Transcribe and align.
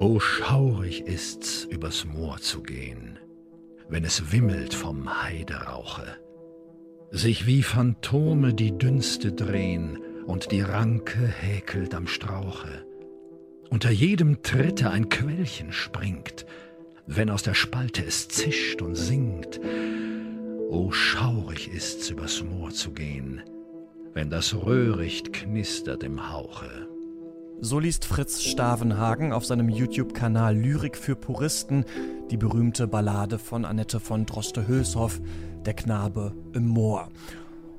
O 0.00 0.20
schaurig 0.20 1.06
ist's, 1.06 1.64
übers 1.64 2.04
Moor 2.04 2.38
zu 2.38 2.62
gehen, 2.62 3.18
wenn 3.88 4.04
es 4.04 4.30
wimmelt 4.30 4.72
vom 4.72 5.24
Heiderauche, 5.24 6.06
sich 7.10 7.46
wie 7.46 7.64
Phantome 7.64 8.54
die 8.54 8.78
Dünste 8.78 9.32
drehen 9.32 9.98
und 10.24 10.52
die 10.52 10.60
Ranke 10.60 11.26
häkelt 11.26 11.96
am 11.96 12.06
Strauche. 12.06 12.86
Unter 13.70 13.90
jedem 13.90 14.42
Tritte 14.42 14.90
ein 14.90 15.08
Quellchen 15.08 15.72
springt, 15.72 16.46
wenn 17.08 17.28
aus 17.28 17.42
der 17.42 17.54
Spalte 17.54 18.04
es 18.04 18.28
zischt 18.28 18.80
und 18.80 18.94
singt. 18.94 19.58
O 20.68 20.92
schaurig 20.92 21.72
ist's, 21.72 22.08
übers 22.10 22.44
Moor 22.44 22.70
zu 22.70 22.92
gehen, 22.92 23.42
wenn 24.12 24.30
das 24.30 24.54
Röhricht 24.54 25.32
knistert 25.32 26.04
im 26.04 26.30
Hauche. 26.30 26.86
So 27.60 27.80
liest 27.80 28.04
Fritz 28.04 28.42
Stavenhagen 28.42 29.32
auf 29.32 29.44
seinem 29.44 29.68
YouTube-Kanal 29.68 30.56
Lyrik 30.56 30.96
für 30.96 31.16
Puristen 31.16 31.84
die 32.30 32.36
berühmte 32.36 32.86
Ballade 32.86 33.38
von 33.40 33.64
Annette 33.64 33.98
von 33.98 34.26
Droste-Hülshoff, 34.26 35.20
Der 35.66 35.74
Knabe 35.74 36.34
im 36.52 36.68
Moor. 36.68 37.08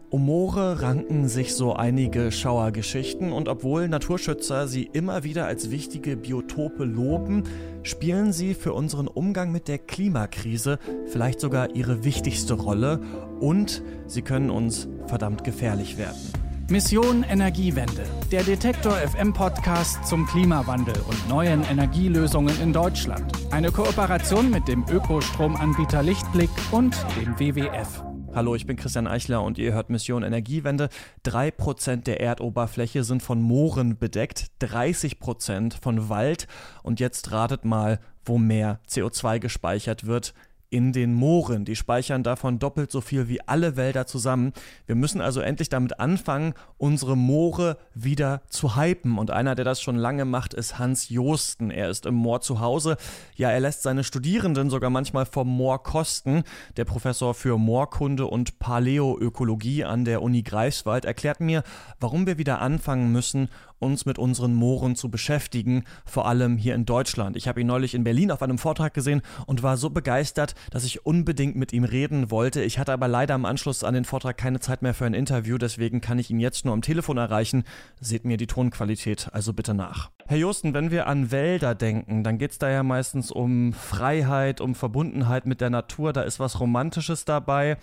Um 0.09 0.25
Moore 0.25 0.81
ranken 0.81 1.29
sich 1.29 1.55
so 1.55 1.73
einige 1.73 2.31
Schauergeschichten 2.31 3.31
und 3.31 3.47
obwohl 3.47 3.87
Naturschützer 3.87 4.67
sie 4.67 4.89
immer 4.91 5.23
wieder 5.23 5.45
als 5.45 5.71
wichtige 5.71 6.17
Biotope 6.17 6.83
loben, 6.83 7.43
spielen 7.83 8.33
sie 8.33 8.55
für 8.55 8.73
unseren 8.73 9.07
Umgang 9.07 9.51
mit 9.51 9.69
der 9.69 9.77
Klimakrise 9.77 10.77
vielleicht 11.05 11.39
sogar 11.39 11.73
ihre 11.75 12.03
wichtigste 12.03 12.55
Rolle 12.55 12.99
und 13.39 13.81
sie 14.07 14.23
können 14.23 14.49
uns 14.49 14.89
verdammt 15.05 15.45
gefährlich 15.45 15.97
werden. 15.97 16.48
Mission 16.69 17.23
Energiewende, 17.23 18.03
der 18.31 18.43
Detektor 18.43 18.93
FM 18.93 19.33
Podcast 19.33 20.05
zum 20.05 20.27
Klimawandel 20.27 20.93
und 21.07 21.27
neuen 21.27 21.63
Energielösungen 21.63 22.61
in 22.61 22.71
Deutschland. 22.73 23.31
Eine 23.49 23.71
Kooperation 23.71 24.51
mit 24.51 24.67
dem 24.67 24.85
Ökostromanbieter 24.87 26.03
Lichtblick 26.03 26.51
und 26.69 26.95
dem 27.19 27.39
WWF. 27.39 28.03
Hallo, 28.35 28.53
ich 28.53 28.67
bin 28.67 28.77
Christian 28.77 29.07
Eichler 29.07 29.41
und 29.41 29.57
ihr 29.57 29.73
hört 29.73 29.89
Mission 29.89 30.21
Energiewende. 30.21 30.89
Drei 31.23 31.49
Prozent 31.49 32.05
der 32.05 32.19
Erdoberfläche 32.19 33.03
sind 33.03 33.23
von 33.23 33.41
Mooren 33.41 33.97
bedeckt, 33.97 34.51
30 34.59 35.19
Prozent 35.19 35.73
von 35.81 36.07
Wald. 36.07 36.45
Und 36.83 36.99
jetzt 36.99 37.31
ratet 37.31 37.65
mal, 37.65 37.99
wo 38.23 38.37
mehr 38.37 38.79
CO2 38.87 39.39
gespeichert 39.39 40.05
wird 40.05 40.35
in 40.69 40.93
den 40.93 41.13
Mooren. 41.13 41.65
Die 41.65 41.75
speichern 41.75 42.23
davon 42.23 42.59
doppelt 42.59 42.91
so 42.91 43.01
viel 43.01 43.27
wie 43.27 43.41
alle 43.41 43.75
Wälder 43.75 44.05
zusammen. 44.05 44.53
Wir 44.85 44.95
müssen 44.95 45.21
also 45.21 45.41
endlich 45.41 45.69
damit 45.69 45.99
anfangen, 45.99 46.53
unsere 46.77 47.17
Moore 47.17 47.77
wieder 47.93 48.41
zu 48.49 48.75
hypen. 48.75 49.17
Und 49.17 49.31
einer, 49.31 49.55
der 49.55 49.65
das 49.65 49.81
schon 49.81 49.95
lange 49.95 50.25
macht, 50.25 50.53
ist 50.53 50.77
Hans 50.77 51.09
Josten. 51.09 51.71
Er 51.71 51.89
ist 51.89 52.05
im 52.05 52.15
Moor 52.15 52.41
zu 52.41 52.59
Hause. 52.59 52.97
Ja, 53.35 53.49
er 53.49 53.59
lässt 53.59 53.81
seine 53.81 54.03
Studierenden 54.03 54.69
sogar 54.69 54.89
manchmal 54.89 55.25
vom 55.25 55.47
Moor 55.47 55.81
kosten. 55.83 56.43
Der 56.77 56.85
Professor 56.85 57.33
für 57.33 57.57
Moorkunde 57.57 58.27
und 58.27 58.59
Paläoökologie 58.59 59.85
an 59.85 60.05
der 60.05 60.21
Uni 60.21 60.43
Greifswald 60.43 61.05
erklärt 61.05 61.39
mir, 61.39 61.63
warum 61.99 62.27
wir 62.27 62.37
wieder 62.37 62.61
anfangen 62.61 63.11
müssen, 63.11 63.49
uns 63.79 64.05
mit 64.05 64.19
unseren 64.19 64.53
Mooren 64.53 64.95
zu 64.95 65.09
beschäftigen, 65.09 65.83
vor 66.05 66.27
allem 66.27 66.57
hier 66.57 66.75
in 66.75 66.85
Deutschland. 66.85 67.35
Ich 67.35 67.47
habe 67.47 67.61
ihn 67.61 67.67
neulich 67.67 67.95
in 67.95 68.03
Berlin 68.03 68.31
auf 68.31 68.41
einem 68.41 68.57
Vortrag 68.57 68.93
gesehen 68.93 69.21
und 69.45 69.63
war 69.63 69.77
so 69.77 69.89
begeistert, 69.89 70.55
dass 70.71 70.83
ich 70.83 71.05
unbedingt 71.05 71.55
mit 71.55 71.73
ihm 71.73 71.83
reden 71.83 72.31
wollte. 72.31 72.61
Ich 72.61 72.79
hatte 72.79 72.93
aber 72.93 73.07
leider 73.07 73.35
im 73.35 73.45
Anschluss 73.45 73.83
an 73.83 73.93
den 73.93 74.05
Vortrag 74.05 74.37
keine 74.37 74.59
Zeit 74.59 74.81
mehr 74.81 74.93
für 74.93 75.05
ein 75.05 75.13
Interview, 75.13 75.57
deswegen 75.57 76.01
kann 76.01 76.19
ich 76.19 76.29
ihn 76.29 76.39
jetzt 76.39 76.65
nur 76.65 76.73
am 76.73 76.81
Telefon 76.81 77.17
erreichen. 77.17 77.63
Seht 77.99 78.25
mir 78.25 78.37
die 78.37 78.47
Tonqualität 78.47 79.29
also 79.31 79.53
bitte 79.53 79.73
nach. 79.73 80.11
Herr 80.27 80.37
Josten, 80.37 80.73
wenn 80.73 80.91
wir 80.91 81.07
an 81.07 81.31
Wälder 81.31 81.73
denken, 81.73 82.23
dann 82.23 82.37
geht 82.37 82.51
es 82.51 82.59
da 82.59 82.69
ja 82.69 82.83
meistens 82.83 83.31
um 83.31 83.73
Freiheit, 83.73 84.61
um 84.61 84.75
Verbundenheit 84.75 85.45
mit 85.45 85.61
der 85.61 85.69
Natur, 85.69 86.13
da 86.13 86.21
ist 86.21 86.39
was 86.39 86.59
Romantisches 86.59 87.25
dabei. 87.25 87.77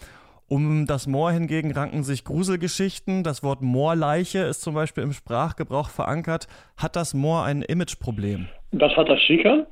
Um 0.49 0.87
das 0.87 1.09
Moor 1.09 1.33
hingegen 1.33 1.73
ranken 1.73 2.05
sich 2.05 2.25
Gruselgeschichten. 2.25 3.25
Das 3.25 3.43
Wort 3.43 3.63
Moorleiche 3.63 4.39
ist 4.39 4.63
zum 4.63 4.75
Beispiel 4.75 5.03
im 5.03 5.13
Sprachgebrauch 5.13 5.91
verankert. 5.91 6.47
Hat 6.77 6.95
das 6.95 7.15
Moor 7.15 7.45
ein 7.45 7.63
Imageproblem? 7.63 8.47
Das 8.71 8.97
hat 8.97 9.09
es 9.09 9.27
sicher. 9.27 9.67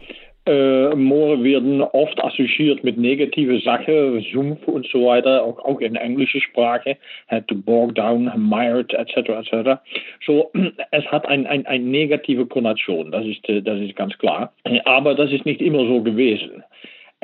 Äh, 0.46 0.94
Moore 0.94 1.42
werden 1.42 1.80
oft 1.80 2.22
assoziiert 2.22 2.84
mit 2.84 2.98
negativen 2.98 3.60
Sachen, 3.60 4.20
Sumpf 4.30 4.66
und 4.68 4.86
so 4.88 5.06
weiter, 5.06 5.42
auch, 5.42 5.58
auch 5.60 5.80
in 5.80 5.96
englischer 5.96 6.40
Sprache, 6.40 6.98
had 7.28 7.48
to 7.48 7.54
bog 7.54 7.94
down, 7.94 8.30
mired, 8.36 8.92
etc., 8.92 9.30
etc. 9.30 9.80
So, 10.26 10.50
es 10.90 11.04
hat 11.06 11.26
eine 11.26 11.48
ein, 11.48 11.64
ein 11.66 11.90
negative 11.90 12.44
Konnotation, 12.44 13.10
das 13.10 13.24
ist, 13.24 13.40
das 13.48 13.80
ist 13.80 13.96
ganz 13.96 14.18
klar. 14.18 14.52
Aber 14.84 15.14
das 15.14 15.32
ist 15.32 15.46
nicht 15.46 15.62
immer 15.62 15.86
so 15.86 16.02
gewesen. 16.02 16.62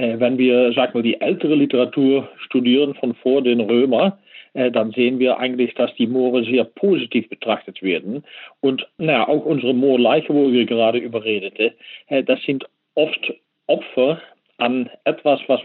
Äh, 0.01 0.19
wenn 0.19 0.39
wir, 0.39 0.73
sag 0.73 0.95
mal, 0.95 1.03
die 1.03 1.21
ältere 1.21 1.55
Literatur 1.55 2.27
studieren 2.39 2.95
von 2.95 3.15
vor 3.15 3.43
den 3.43 3.61
Römer, 3.61 4.19
äh, 4.55 4.71
dann 4.71 4.93
sehen 4.93 5.19
wir 5.19 5.39
eigentlich, 5.39 5.75
dass 5.75 5.95
die 5.97 6.07
Moore 6.07 6.43
sehr 6.45 6.65
positiv 6.65 7.29
betrachtet 7.29 7.83
werden. 7.83 8.25
Und 8.61 8.89
naja, 8.97 9.29
auch 9.29 9.45
unsere 9.45 9.75
Moorleiche, 9.75 10.33
wo 10.33 10.51
wir 10.51 10.65
gerade 10.65 10.99
überredeten, 10.99 11.73
äh, 12.09 12.23
das 12.23 12.43
sind 12.45 12.65
oft 12.95 13.35
Opfer 13.67 14.23
an 14.57 14.89
etwas, 15.05 15.41
was 15.49 15.61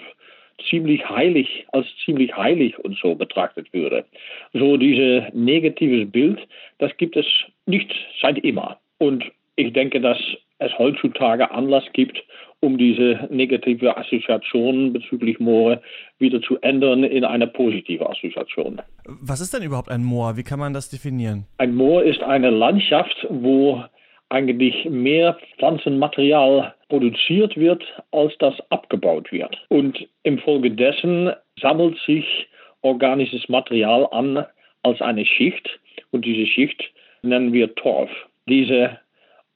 ziemlich 0.69 1.07
heilig, 1.07 1.65
als 1.71 1.87
ziemlich 2.03 2.35
heilig 2.35 2.77
und 2.79 2.97
so 2.97 3.15
betrachtet 3.15 3.71
würde. 3.73 4.03
So 4.51 4.75
dieses 4.75 5.23
negatives 5.33 6.11
Bild, 6.11 6.39
das 6.77 6.95
gibt 6.97 7.15
es 7.15 7.25
nicht 7.65 7.93
seit 8.21 8.37
immer. 8.39 8.79
Und 8.97 9.23
ich 9.55 9.71
denke, 9.71 10.01
dass 10.01 10.17
es 10.59 10.77
heutzutage 10.77 11.51
Anlass 11.51 11.83
gibt, 11.93 12.21
um 12.61 12.77
diese 12.77 13.27
negative 13.29 13.97
Assoziation 13.97 14.93
bezüglich 14.93 15.39
Moore 15.39 15.81
wieder 16.17 16.41
zu 16.41 16.57
ändern 16.61 17.03
in 17.03 17.23
eine 17.23 17.47
positive 17.47 18.09
Assoziation. 18.09 18.81
Was 19.05 19.41
ist 19.41 19.53
denn 19.53 19.63
überhaupt 19.63 19.89
ein 19.89 20.03
Moor? 20.03 20.37
Wie 20.37 20.43
kann 20.43 20.59
man 20.59 20.73
das 20.73 20.89
definieren? 20.89 21.45
Ein 21.57 21.75
Moor 21.75 22.03
ist 22.03 22.23
eine 22.23 22.49
Landschaft, 22.49 23.27
wo 23.29 23.83
eigentlich 24.29 24.85
mehr 24.89 25.37
Pflanzenmaterial 25.57 26.73
produziert 26.89 27.55
wird, 27.57 27.83
als 28.11 28.33
das 28.39 28.55
abgebaut 28.69 29.31
wird. 29.31 29.55
Und 29.69 30.07
infolgedessen 30.23 31.31
sammelt 31.61 31.97
sich 32.05 32.47
organisches 32.81 33.47
Material 33.49 34.07
an 34.11 34.45
als 34.83 35.01
eine 35.01 35.25
Schicht 35.25 35.79
und 36.11 36.25
diese 36.25 36.45
Schicht 36.47 36.83
nennen 37.21 37.53
wir 37.53 37.73
Torf. 37.75 38.09
Diese 38.47 38.99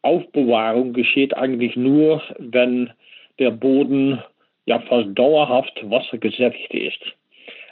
Aufbewahrung 0.02 0.94
geschieht 0.94 1.36
eigentlich 1.36 1.76
nur, 1.76 2.22
wenn 2.38 2.92
der 3.38 3.52
Boden 3.52 4.22
ja 4.66 4.80
fast 4.80 5.10
dauerhaft 5.14 5.74
wassergesättigt 5.90 6.74
ist. 6.74 7.02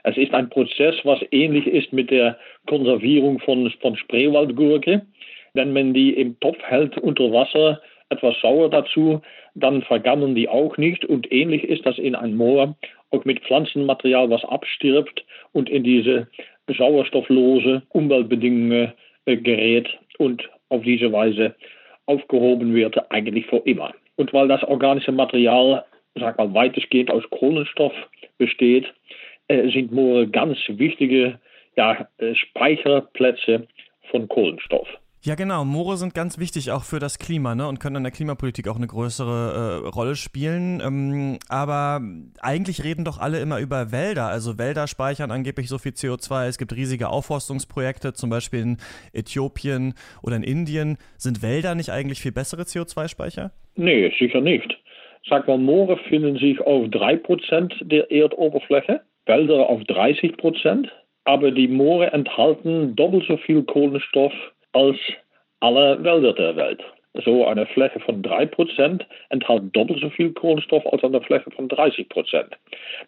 Es 0.04 0.18
ist 0.18 0.34
ein 0.34 0.50
Prozess, 0.50 0.96
was 1.04 1.20
ähnlich 1.32 1.68
ist 1.68 1.92
mit 1.92 2.12
der 2.12 2.38
Konservierung 2.66 3.40
von, 3.40 3.70
von 3.82 3.98
Spreewaldgurke. 3.98 5.06
Wenn 5.54 5.74
man 5.74 5.94
die 5.94 6.12
im 6.12 6.40
Topf 6.40 6.62
hält 6.64 6.98
unter 6.98 7.32
Wasser, 7.32 7.82
etwas 8.10 8.40
sauer 8.42 8.70
dazu, 8.70 9.22
dann 9.56 9.82
vergammeln 9.82 10.36
die 10.36 10.48
auch 10.48 10.78
nicht. 10.78 11.04
Und 11.06 11.32
ähnlich 11.32 11.64
ist 11.64 11.86
das 11.86 11.98
in 11.98 12.16
einem 12.16 12.38
Moor, 12.38 12.76
auch 13.12 13.26
mit 13.26 13.42
Pflanzenmaterial, 13.42 14.30
was 14.30 14.46
abstirbt 14.46 15.26
und 15.52 15.70
in 15.70 15.84
diese 15.84 16.28
sauerstofflose 16.68 17.82
Umweltbedingungen 17.90 18.94
äh, 19.26 19.38
gerät 19.38 19.90
und 20.18 20.50
auf 20.70 20.84
diese 20.84 21.12
Weise 21.12 21.56
aufgehoben 22.08 22.74
wird, 22.74 23.12
eigentlich 23.12 23.46
für 23.46 23.58
immer. 23.58 23.94
Und 24.16 24.34
weil 24.34 24.48
das 24.48 24.64
organische 24.64 25.12
Material, 25.12 25.86
sag 26.16 26.38
mal, 26.38 26.54
weitestgehend 26.54 27.12
aus 27.12 27.24
Kohlenstoff 27.30 27.94
besteht, 28.38 28.92
äh, 29.48 29.70
sind 29.70 29.92
Moore 29.92 30.28
ganz 30.28 30.58
wichtige 30.68 31.40
ja, 31.76 32.08
äh, 32.18 32.34
Speicherplätze 32.34 33.68
von 34.10 34.28
Kohlenstoff. 34.28 34.88
Ja, 35.24 35.34
genau. 35.36 35.66
Moore 35.66 35.98
sind 35.98 36.14
ganz 36.14 36.40
wichtig 36.40 36.72
auch 36.72 36.84
für 36.84 37.00
das 37.00 37.18
Klima 37.18 37.56
ne? 37.56 37.68
und 37.68 37.80
können 37.80 37.98
in 37.98 38.04
der 38.04 38.12
Klimapolitik 38.12 38.68
auch 38.68 38.76
eine 38.76 38.88
größere 38.88 39.84
äh, 39.84 39.88
Rolle 39.88 40.16
spielen. 40.16 40.80
Ähm, 40.80 41.40
aber 41.50 42.02
eigentlich 42.40 42.84
reden 42.84 43.04
doch 43.04 43.18
alle 43.18 43.40
immer 43.40 43.60
über 43.60 43.92
Wälder. 43.92 44.28
Also 44.28 44.60
Wälder 44.60 44.88
speichern 44.88 45.32
angeblich 45.32 45.70
so 45.70 45.80
viel 45.80 45.94
CO2. 45.94 46.48
Es 46.48 46.58
gibt 46.60 46.76
riesige 46.76 47.10
Aufforstungsprojekte, 47.10 48.14
zum 48.14 48.30
Beispiel 48.30 48.62
in 48.62 48.78
Äthiopien 49.12 49.96
oder 50.22 50.36
in 50.36 50.44
Indien. 50.44 50.98
Sind 51.18 51.42
Wälder 51.42 51.74
nicht 51.74 51.90
eigentlich 51.90 52.22
viel 52.22 52.32
bessere 52.32 52.62
CO2-Speicher? 52.62 53.52
Nee, 53.76 54.14
sicher 54.20 54.42
nicht. 54.42 54.78
Sag 55.28 55.48
mal, 55.48 55.58
Moore 55.58 55.98
finden 56.10 56.38
sich 56.38 56.62
auf 56.62 56.86
3% 56.86 57.84
der 57.84 58.12
Erdoberfläche, 58.12 59.02
Wälder 59.26 59.68
auf 59.68 59.82
30%. 59.82 60.88
Aber 61.26 61.52
die 61.52 61.68
Moore 61.68 62.14
enthalten 62.14 62.96
doppelt 62.96 63.26
so 63.28 63.36
viel 63.38 63.64
Kohlenstoff 63.64 64.32
als 64.74 64.98
alle 65.60 66.04
Wälder 66.04 66.34
der 66.34 66.56
Welt. 66.56 66.84
So 67.26 67.46
eine 67.48 67.66
Fläche 67.66 68.00
von 68.00 68.22
3% 68.22 69.02
enthält 69.30 69.76
doppelt 69.76 70.02
so 70.02 70.10
viel 70.12 70.32
Kohlenstoff 70.34 70.86
als 70.86 71.04
eine 71.04 71.20
Fläche 71.22 71.50
von 71.50 71.68
30%. 71.68 72.46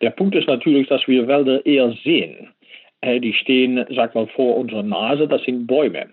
Der 0.01 0.09
Punkt 0.09 0.35
ist 0.35 0.47
natürlich, 0.47 0.87
dass 0.87 1.07
wir 1.07 1.27
Wälder 1.27 1.63
eher 1.65 1.91
sehen. 2.03 2.49
Die 3.03 3.33
stehen, 3.33 3.85
sag 3.91 4.15
mal, 4.15 4.27
vor 4.27 4.57
unserer 4.57 4.83
Nase, 4.83 5.27
das 5.27 5.43
sind 5.43 5.67
Bäume. 5.67 6.09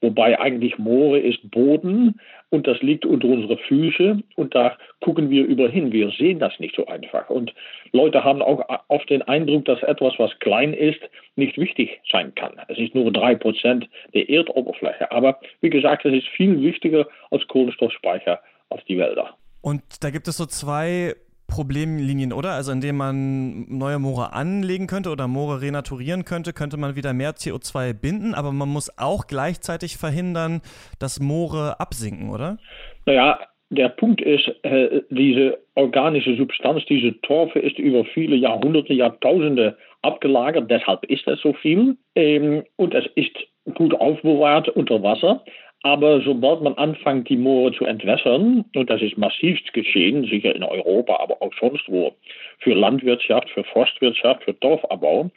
Wobei 0.00 0.38
eigentlich 0.40 0.78
Moore 0.78 1.18
ist 1.18 1.50
Boden 1.50 2.20
und 2.48 2.66
das 2.66 2.80
liegt 2.80 3.04
unter 3.04 3.28
unsere 3.28 3.58
Füße 3.58 4.18
und 4.36 4.54
da 4.54 4.76
gucken 5.00 5.28
wir 5.28 5.44
überhin. 5.44 5.92
Wir 5.92 6.10
sehen 6.10 6.38
das 6.38 6.58
nicht 6.58 6.74
so 6.74 6.86
einfach. 6.86 7.28
Und 7.28 7.52
Leute 7.92 8.24
haben 8.24 8.40
auch 8.40 8.64
oft 8.88 9.10
den 9.10 9.22
Eindruck, 9.22 9.66
dass 9.66 9.82
etwas, 9.82 10.14
was 10.18 10.30
klein 10.40 10.72
ist, 10.72 11.00
nicht 11.36 11.58
wichtig 11.58 12.00
sein 12.10 12.34
kann. 12.34 12.52
Es 12.68 12.78
ist 12.78 12.94
nur 12.94 13.12
drei 13.12 13.34
Prozent 13.34 13.88
der 14.14 14.28
Erdoberfläche. 14.28 15.10
Aber 15.12 15.38
wie 15.60 15.70
gesagt, 15.70 16.06
es 16.06 16.14
ist 16.14 16.28
viel 16.28 16.60
wichtiger 16.62 17.06
als 17.30 17.46
Kohlenstoffspeicher 17.48 18.40
auf 18.70 18.82
die 18.84 18.96
Wälder. 18.96 19.36
Und 19.60 19.82
da 20.02 20.10
gibt 20.10 20.26
es 20.28 20.38
so 20.38 20.46
zwei 20.46 21.14
Problemlinien, 21.50 22.32
oder? 22.32 22.52
Also 22.52 22.72
indem 22.72 22.96
man 22.96 23.66
neue 23.68 23.98
Moore 23.98 24.32
anlegen 24.32 24.86
könnte 24.86 25.10
oder 25.10 25.28
Moore 25.28 25.60
renaturieren 25.60 26.24
könnte, 26.24 26.52
könnte 26.52 26.76
man 26.76 26.96
wieder 26.96 27.12
mehr 27.12 27.32
CO2 27.32 27.92
binden, 27.92 28.34
aber 28.34 28.52
man 28.52 28.68
muss 28.68 28.90
auch 28.98 29.26
gleichzeitig 29.26 29.96
verhindern, 29.96 30.62
dass 30.98 31.20
Moore 31.20 31.78
absinken, 31.78 32.30
oder? 32.30 32.58
Naja, 33.04 33.38
der 33.70 33.88
Punkt 33.88 34.20
ist, 34.20 34.48
äh, 34.62 35.02
diese 35.10 35.58
organische 35.74 36.36
Substanz, 36.36 36.84
diese 36.86 37.20
Torfe 37.20 37.60
ist 37.60 37.78
über 37.78 38.04
viele 38.04 38.36
Jahrhunderte, 38.36 38.92
Jahrtausende 38.92 39.76
abgelagert, 40.02 40.70
deshalb 40.70 41.04
ist 41.04 41.26
es 41.28 41.40
so 41.40 41.52
viel. 41.52 41.96
Ähm, 42.16 42.64
und 42.76 42.94
es 42.94 43.04
ist 43.14 43.36
gut 43.74 43.94
aufbewahrt 43.94 44.68
unter 44.70 45.02
Wasser. 45.02 45.44
Aber 45.82 46.20
sobald 46.20 46.60
man 46.60 46.74
anfängt, 46.74 47.28
die 47.28 47.36
Moore 47.36 47.72
zu 47.72 47.86
entwässern, 47.86 48.66
und 48.74 48.90
das 48.90 49.00
ist 49.00 49.16
massivst 49.16 49.72
geschehen, 49.72 50.24
sicher 50.24 50.54
in 50.54 50.62
Europa, 50.62 51.18
aber 51.20 51.40
auch 51.40 51.52
sonst 51.58 51.88
wo, 51.88 52.14
für 52.58 52.74
Landwirtschaft, 52.74 53.48
für 53.50 53.64
Forstwirtschaft, 53.64 54.44
für 54.44 54.52
Dorfabbau, 54.52 55.30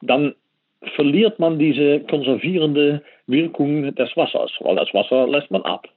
dann 0.00 0.34
verliert 0.96 1.38
man 1.38 1.58
diese 1.58 2.00
konservierende 2.00 3.02
Wirkung 3.26 3.94
des 3.94 4.16
Wassers, 4.16 4.50
weil 4.60 4.76
das 4.76 4.92
Wasser 4.94 5.28
lässt 5.28 5.50
man 5.50 5.62
ab. 5.62 5.88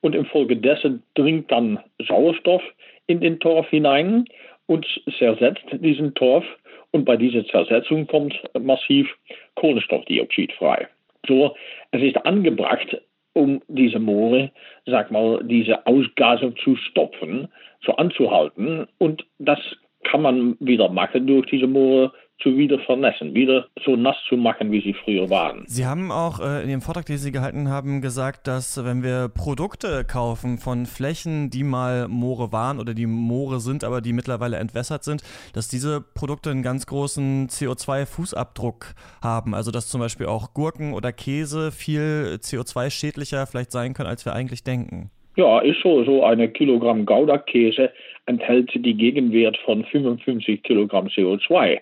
Und 0.00 0.14
infolgedessen 0.14 1.02
dringt 1.14 1.50
dann 1.50 1.78
Sauerstoff 2.06 2.62
in 3.06 3.20
den 3.20 3.38
Torf 3.38 3.68
hinein 3.68 4.26
und 4.66 4.86
zersetzt 5.18 5.64
diesen 5.72 6.14
Torf. 6.14 6.44
Und 6.90 7.04
bei 7.04 7.16
dieser 7.16 7.44
Zersetzung 7.46 8.06
kommt 8.06 8.34
massiv 8.58 9.08
Kohlenstoffdioxid 9.54 10.52
frei. 10.52 10.88
So, 11.26 11.56
es 11.90 12.02
ist 12.02 12.16
angebracht, 12.24 13.00
um 13.36 13.60
diese 13.68 13.98
Moore, 13.98 14.50
sag 14.86 15.10
mal, 15.10 15.44
diese 15.44 15.86
Ausgasung 15.86 16.56
zu 16.56 16.74
stopfen, 16.76 17.48
so 17.84 17.94
anzuhalten. 17.96 18.86
Und 18.96 19.26
das 19.38 19.58
kann 20.04 20.22
man 20.22 20.56
wieder 20.58 20.88
machen 20.88 21.26
durch 21.26 21.46
diese 21.46 21.66
Moore 21.66 22.12
zu 22.42 22.56
wieder 22.56 22.78
vernässen, 22.80 23.34
wieder 23.34 23.66
so 23.84 23.96
nass 23.96 24.16
zu 24.28 24.36
machen, 24.36 24.70
wie 24.70 24.80
sie 24.80 24.94
früher 24.94 25.28
waren. 25.30 25.64
Sie 25.66 25.86
haben 25.86 26.12
auch 26.12 26.40
äh, 26.40 26.62
in 26.62 26.68
dem 26.68 26.80
Vortrag, 26.80 27.06
den 27.06 27.16
Sie 27.16 27.32
gehalten 27.32 27.68
haben, 27.68 28.02
gesagt, 28.02 28.46
dass 28.46 28.84
wenn 28.84 29.02
wir 29.02 29.28
Produkte 29.28 30.04
kaufen 30.04 30.58
von 30.58 30.86
Flächen, 30.86 31.50
die 31.50 31.64
mal 31.64 32.08
Moore 32.08 32.52
waren 32.52 32.78
oder 32.78 32.94
die 32.94 33.06
Moore 33.06 33.60
sind, 33.60 33.84
aber 33.84 34.00
die 34.00 34.12
mittlerweile 34.12 34.58
entwässert 34.58 35.02
sind, 35.04 35.22
dass 35.54 35.68
diese 35.68 36.00
Produkte 36.00 36.50
einen 36.50 36.62
ganz 36.62 36.86
großen 36.86 37.48
CO2-Fußabdruck 37.48 38.94
haben. 39.22 39.54
Also 39.54 39.70
dass 39.70 39.88
zum 39.88 40.00
Beispiel 40.00 40.26
auch 40.26 40.52
Gurken 40.52 40.92
oder 40.92 41.12
Käse 41.12 41.72
viel 41.72 42.38
CO2-schädlicher 42.40 43.46
vielleicht 43.46 43.72
sein 43.72 43.94
können, 43.94 44.08
als 44.08 44.24
wir 44.26 44.34
eigentlich 44.34 44.62
denken. 44.62 45.10
Ja, 45.36 45.60
ist 45.60 45.80
so. 45.82 46.04
So 46.04 46.24
eine 46.24 46.48
Kilogramm 46.48 47.04
Gouda-Käse 47.04 47.90
enthält 48.26 48.70
die 48.74 48.94
Gegenwert 48.94 49.56
von 49.64 49.84
55 49.84 50.62
Kilogramm 50.62 51.06
CO2 51.08 51.80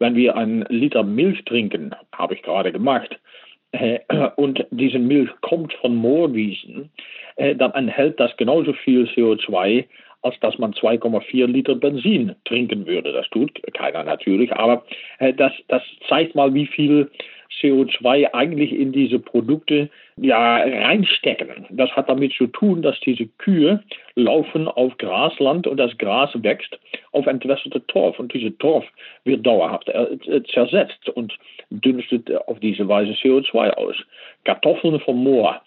wenn 0.00 0.16
wir 0.16 0.36
einen 0.36 0.62
Liter 0.68 1.04
Milch 1.04 1.44
trinken, 1.44 1.94
habe 2.12 2.34
ich 2.34 2.42
gerade 2.42 2.72
gemacht, 2.72 3.20
äh, 3.72 4.00
und 4.36 4.66
diese 4.70 4.98
Milch 4.98 5.30
kommt 5.42 5.72
von 5.74 5.94
Moorwiesen, 5.94 6.90
äh, 7.36 7.54
dann 7.54 7.72
enthält 7.72 8.18
das 8.18 8.36
genauso 8.36 8.72
viel 8.72 9.04
CO2, 9.04 9.84
als 10.22 10.38
dass 10.40 10.58
man 10.58 10.72
2,4 10.72 11.46
Liter 11.46 11.76
Benzin 11.76 12.34
trinken 12.44 12.86
würde. 12.86 13.12
Das 13.12 13.28
tut 13.30 13.60
keiner 13.74 14.02
natürlich, 14.02 14.52
aber 14.52 14.84
äh, 15.18 15.32
das, 15.32 15.52
das 15.68 15.82
zeigt 16.08 16.34
mal, 16.34 16.52
wie 16.52 16.66
viel 16.66 17.10
CO2 17.60 18.32
eigentlich 18.32 18.72
in 18.72 18.92
diese 18.92 19.18
Produkte 19.18 19.90
ja 20.20 20.56
reinstecken. 20.58 21.66
Das 21.70 21.90
hat 21.90 22.08
damit 22.08 22.32
zu 22.34 22.46
tun, 22.46 22.82
dass 22.82 22.98
diese 23.00 23.26
Kühe 23.38 23.82
laufen 24.14 24.68
auf 24.68 24.96
Grasland 24.98 25.66
und 25.66 25.78
das 25.78 25.96
Gras 25.98 26.30
wächst 26.34 26.78
auf 27.12 27.26
entwässerte 27.26 27.84
Torf 27.86 28.18
und 28.18 28.32
diese 28.32 28.56
Torf 28.58 28.84
wird 29.24 29.46
dauerhaft 29.46 29.88
äh, 29.88 30.42
zersetzt 30.52 31.08
und 31.10 31.36
dünstet 31.70 32.30
auf 32.48 32.60
diese 32.60 32.86
Weise 32.88 33.12
CO2 33.12 33.70
aus. 33.70 33.96
Kartoffeln 34.44 35.00
vom 35.00 35.22
Moor 35.22 35.60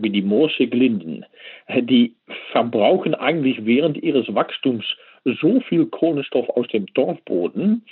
wie 0.00 0.10
die 0.10 0.22
Moorseglinden, 0.22 1.24
die 1.68 2.12
verbrauchen 2.50 3.14
eigentlich 3.14 3.64
während 3.64 3.96
ihres 4.02 4.34
Wachstums 4.34 4.84
so 5.40 5.60
viel 5.60 5.86
Kohlenstoff 5.86 6.48
aus 6.50 6.66
dem 6.68 6.86
Torfboden, 6.94 7.82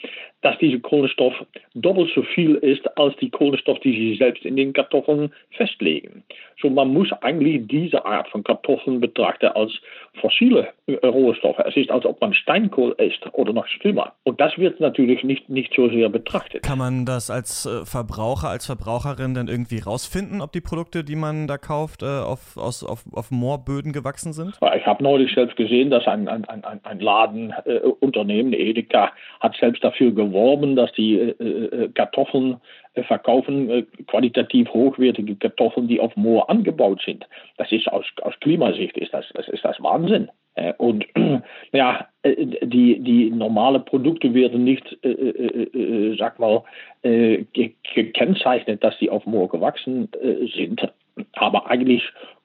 dass 0.42 0.58
dieser 0.58 0.78
Kohlenstoff 0.78 1.34
doppelt 1.74 2.10
so 2.14 2.22
viel 2.22 2.56
ist 2.56 2.86
als 2.98 3.16
die 3.16 3.30
Kohlenstoff, 3.30 3.80
die 3.80 3.92
sie 3.92 4.16
selbst 4.16 4.44
in 4.44 4.56
den 4.56 4.72
Kartoffeln 4.72 5.32
festlegen. 5.50 6.22
So 6.60 6.70
man 6.70 6.88
muss 6.88 7.10
eigentlich 7.22 7.66
diese 7.66 8.04
Art 8.04 8.28
von 8.28 8.44
Kartoffeln 8.44 9.00
betrachten 9.00 9.46
als 9.46 9.72
fossile 10.20 10.68
Rohstoffe. 11.02 11.58
Es 11.66 11.76
ist, 11.76 11.90
als 11.90 12.04
ob 12.04 12.20
man 12.20 12.34
Steinkohl 12.34 12.92
isst 12.98 13.26
oder 13.32 13.52
noch 13.52 13.66
schlimmer. 13.66 14.12
Und 14.24 14.40
das 14.40 14.56
wird 14.58 14.80
natürlich 14.80 15.24
nicht, 15.24 15.48
nicht 15.48 15.72
so 15.74 15.88
sehr 15.88 16.08
betrachtet. 16.08 16.62
Kann 16.62 16.78
man 16.78 17.06
das 17.06 17.30
als 17.30 17.66
äh, 17.66 17.84
Verbraucher, 17.84 18.48
als 18.48 18.66
Verbraucherin 18.66 19.34
dann 19.34 19.48
irgendwie 19.48 19.80
rausfinden, 19.80 20.40
ob 20.40 20.52
die 20.52 20.60
Produkte, 20.60 21.04
die 21.04 21.16
man 21.16 21.46
da 21.46 21.58
kauft, 21.58 22.02
äh, 22.02 22.06
auf, 22.06 22.56
aus, 22.56 22.84
auf, 22.84 23.04
auf 23.12 23.30
Moorböden 23.30 23.92
gewachsen 23.92 24.32
sind? 24.32 24.58
Ich 24.76 24.86
habe 24.86 25.02
neulich 25.02 25.34
selbst 25.34 25.56
gesehen, 25.56 25.90
dass 25.90 26.06
ein, 26.06 26.28
ein, 26.28 26.44
ein, 26.44 26.64
ein 26.64 27.00
Ladenunternehmen, 27.24 28.52
äh, 28.52 28.70
Edeka, 28.70 29.12
hat 29.40 29.56
selbst 29.56 29.82
dafür 29.82 30.12
geworben, 30.12 30.76
dass 30.76 30.92
die 30.92 31.18
äh, 31.18 31.30
äh 31.30 31.88
Kartoffeln 31.94 32.60
äh, 32.94 33.02
verkaufen, 33.02 33.70
äh, 33.70 33.82
qualitativ 34.06 34.68
hochwertige 34.70 35.36
Kartoffeln, 35.36 35.88
die 35.88 36.00
auf 36.00 36.14
Moor 36.16 36.50
angebaut 36.50 37.02
sind. 37.04 37.26
Das 37.56 37.70
ist 37.72 37.88
aus, 37.88 38.06
aus 38.22 38.34
Klimasicht 38.40 38.96
ist 38.96 39.12
das, 39.12 39.26
das 39.34 39.48
ist 39.48 39.64
das 39.64 39.82
Wahnsinn. 39.82 40.30
Und 40.78 41.04
ja, 41.72 42.06
die, 42.24 43.00
die 43.00 43.30
normale 43.30 43.80
Produkte 43.80 44.34
werden 44.34 44.62
nicht, 44.62 44.96
äh, 45.02 45.08
äh, 45.08 46.16
sag 46.16 46.38
mal, 46.38 46.62
äh, 47.02 47.44
gekennzeichnet, 47.92 48.84
dass 48.84 48.96
sie 49.00 49.10
auf 49.10 49.26
Moor 49.26 49.48
gewachsen 49.48 50.08
sind. 50.54 50.92
Aber 51.32 51.68
eigentlich 51.68 52.04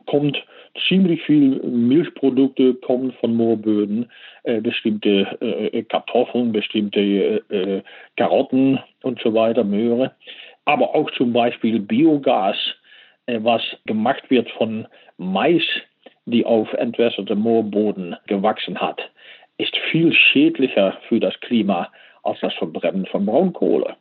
kommt 0.10 0.44
ziemlich 0.88 1.22
viel 1.24 1.62
Milchprodukte 1.62 2.74
kommen 2.74 3.12
von 3.20 3.36
Moorböden, 3.36 4.10
äh, 4.44 4.60
bestimmte 4.60 5.38
äh, 5.40 5.84
Kartoffeln, 5.84 6.52
bestimmte 6.52 7.44
äh, 7.50 7.82
Karotten 8.18 8.80
und 9.04 9.22
so 9.22 9.34
weiter, 9.34 9.64
Möhre. 9.64 10.12
Aber 10.66 10.96
auch 10.96 11.12
zum 11.12 11.32
Beispiel 11.32 11.80
Biogas, 11.80 12.58
äh, 13.28 13.40
was 13.42 13.62
gemacht 13.86 14.24
wird 14.30 14.50
von 14.52 14.88
Mais, 15.18 15.64
die 16.26 16.44
auf 16.44 16.74
entwässertem 16.74 17.40
Moorboden 17.40 18.16
gewachsen 18.26 18.80
hat, 18.80 19.02
ist 19.58 19.78
viel 19.92 20.12
schädlicher 20.14 20.98
für 21.08 21.20
das 21.20 21.40
Klima 21.42 21.92
als 22.24 22.40
das 22.40 22.54
Verbrennen 22.56 23.06
von 23.06 23.28
Braunkohle. 23.28 23.96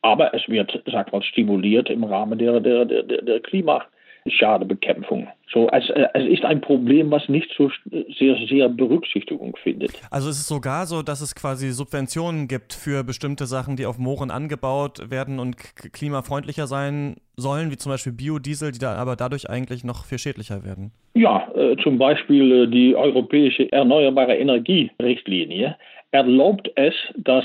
Aber 0.00 0.32
es 0.34 0.48
wird, 0.48 0.82
sag 0.86 1.12
mal, 1.12 1.22
stimuliert 1.22 1.90
im 1.90 2.04
Rahmen 2.04 2.38
der, 2.38 2.60
der, 2.60 2.86
der, 2.86 3.02
der 3.02 3.40
Klima. 3.40 3.84
Schadebekämpfung. 4.26 5.28
So, 5.52 5.68
es, 5.70 5.88
äh, 5.90 6.06
es 6.14 6.26
ist 6.28 6.44
ein 6.44 6.60
Problem, 6.60 7.10
was 7.10 7.28
nicht 7.28 7.50
so 7.56 7.70
sehr, 8.18 8.36
sehr 8.48 8.68
Berücksichtigung 8.68 9.56
findet. 9.62 9.92
Also 10.10 10.30
es 10.30 10.38
ist 10.38 10.48
sogar 10.48 10.86
so, 10.86 11.02
dass 11.02 11.20
es 11.20 11.34
quasi 11.34 11.70
Subventionen 11.70 12.48
gibt 12.48 12.72
für 12.72 13.04
bestimmte 13.04 13.46
Sachen, 13.46 13.76
die 13.76 13.86
auf 13.86 13.98
Mooren 13.98 14.30
angebaut 14.30 15.10
werden 15.10 15.38
und 15.38 15.56
klimafreundlicher 15.92 16.66
sein 16.66 17.16
sollen, 17.36 17.70
wie 17.70 17.76
zum 17.76 17.92
Beispiel 17.92 18.12
Biodiesel, 18.12 18.72
die 18.72 18.78
da 18.78 18.94
aber 18.94 19.16
dadurch 19.16 19.50
eigentlich 19.50 19.84
noch 19.84 20.04
viel 20.04 20.18
schädlicher 20.18 20.64
werden. 20.64 20.92
Ja, 21.14 21.48
äh, 21.54 21.76
zum 21.82 21.98
Beispiel 21.98 22.64
äh, 22.64 22.66
die 22.68 22.94
europäische 22.94 23.70
Erneuerbare 23.70 24.36
Energierichtlinie 24.36 25.76
erlaubt 26.12 26.70
es, 26.76 26.94
dass 27.16 27.44